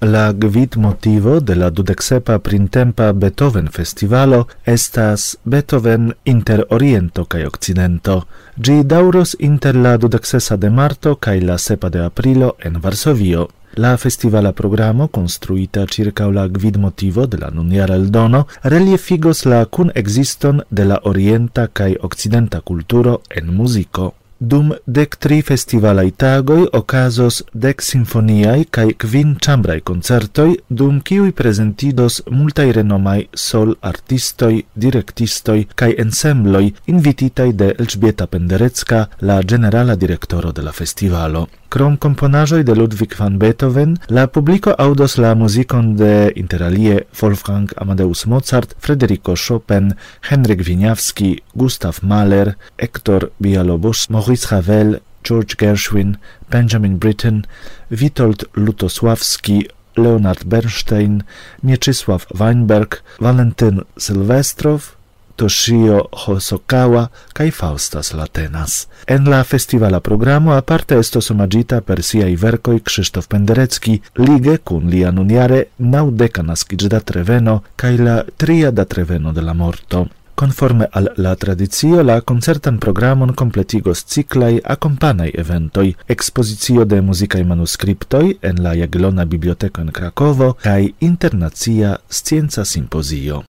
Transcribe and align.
La 0.00 0.32
gvid 0.32 0.76
motivo 0.76 1.40
de 1.40 1.56
la 1.56 1.70
dudexepa 1.70 2.38
printempa 2.38 3.12
Beethoven 3.12 3.68
festivalo 3.68 4.46
estas 4.64 5.36
Beethoven 5.44 6.12
inter 6.24 6.64
Oriento 6.70 7.24
kaj 7.24 7.46
Occidento. 7.46 8.22
Gi 8.56 8.84
dauros 8.84 9.34
inter 9.40 9.74
la 9.74 9.96
dudexesa 9.96 10.56
de 10.56 10.70
marto 10.70 11.16
kaj 11.16 11.40
la 11.40 11.58
sepa 11.58 11.88
de 11.88 12.04
aprilo 12.04 12.52
en 12.62 12.78
Varsovio. 12.80 13.48
La 13.74 13.96
festivala 13.96 14.52
programo, 14.52 15.08
konstruita 15.08 15.86
ĉirkaŭ 15.86 16.30
la 16.30 16.46
gvidmotivo 16.46 17.26
de 17.26 17.42
la 17.42 17.50
nunjara 17.50 17.96
eldono, 17.96 18.46
reliefigos 18.62 19.44
la 19.46 19.64
kun 19.64 19.90
existon 19.94 20.62
de 20.70 20.84
la 20.84 21.00
orienta 21.02 21.66
kaj 21.66 21.96
occidenta 22.02 22.60
kulturo 22.60 23.20
en 23.30 23.50
muziko. 23.50 24.12
Dum 24.40 24.70
dec 24.86 25.16
tri 25.18 25.40
festivalai 25.42 26.12
tagoi 26.14 26.68
ocasos 26.70 27.40
dec 27.52 27.82
sinfoniai 27.82 28.68
cae 28.70 28.94
quin 28.94 29.34
chambrai 29.42 29.80
concertoi, 29.82 30.54
dum 30.68 31.00
ciui 31.02 31.32
presentidos 31.32 32.22
multai 32.30 32.70
renomai 32.70 33.26
sol 33.34 33.74
artistoi, 33.82 34.64
directistoi 34.74 35.66
cae 35.74 35.98
ensembloi 35.98 36.72
invititai 36.86 37.50
de 37.52 37.74
Elżbieta 37.78 38.28
Penderecka, 38.30 39.08
la 39.18 39.42
generala 39.42 39.96
directoro 39.96 40.52
de 40.52 40.62
la 40.62 40.72
festivalo. 40.72 41.48
Krom 41.68 41.98
componajoi 42.00 42.62
de 42.64 42.72
Ludwig 42.72 43.12
van 43.18 43.36
Beethoven, 43.36 43.98
la 44.08 44.26
publico 44.26 44.72
audos 44.78 45.18
la 45.18 45.34
muzikon 45.34 45.96
de 45.96 46.32
interalie 46.34 47.06
Wolfgang 47.20 47.68
Amadeus 47.76 48.24
Mozart, 48.24 48.72
Frederico 48.78 49.34
Chopin, 49.36 49.92
Henryk 50.30 50.62
Winiawski, 50.64 51.42
Gustav 51.54 51.98
Mahler, 52.00 52.56
Hector 52.78 53.32
Bialobos, 53.38 54.08
Maurice 54.28 54.54
Ravel, 54.54 55.00
George 55.24 55.56
Gershwin, 55.56 56.18
Benjamin 56.50 56.98
Britten, 56.98 57.46
Witold 57.90 58.44
Lutosławski, 58.54 59.68
Leonard 59.96 60.44
Bernstein, 60.44 61.22
Mieczysław 61.62 62.26
Weinberg, 62.34 63.02
Valentyn 63.20 63.80
Sylwestrow, 63.96 64.96
Toshio 65.36 66.08
Hosokawa 66.12 67.08
kaj 67.32 67.50
Faustas 67.50 68.12
Latenas. 68.12 68.88
En 69.06 69.24
la 69.24 69.44
festivala 69.44 70.00
programo 70.00 70.52
aparte 70.52 70.98
estos 70.98 71.30
omagita 71.30 71.80
per 71.80 72.02
siaj 72.02 72.36
verkoj 72.36 72.82
Krzysztof 72.84 73.28
Penderecki, 73.32 74.00
lige 74.18 74.58
kun 74.58 74.90
lia 74.90 75.10
nuniare 75.10 75.64
naŭdeka 75.78 76.42
naskiĝda 76.42 77.00
treveno 77.00 77.62
kaj 77.76 77.96
la 77.96 78.22
tria 78.36 78.70
da 78.70 78.84
treveno 78.84 79.32
de 79.32 79.40
la 79.40 79.54
morto. 79.54 80.06
Conforme 80.38 80.88
al 80.92 81.10
la 81.16 81.34
tradizio, 81.34 82.04
la 82.04 82.20
concertan 82.20 82.78
programon 82.78 83.34
completigos 83.34 84.04
ciclai 84.06 84.60
accompagnai 84.62 85.32
eventoi, 85.34 85.96
expozicio 86.06 86.84
de 86.84 87.00
musicae 87.00 87.42
manuscriptoi 87.42 88.38
en 88.40 88.62
la 88.62 88.76
Jagiellona 88.76 89.26
Biblioteco 89.26 89.80
in 89.80 89.90
Krakovo, 89.90 90.54
cae 90.62 90.94
internacia 91.00 92.00
scienza 92.06 92.64
simposio. 92.64 93.46